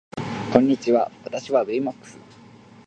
[0.51, 2.17] こんにちは私はベイマックス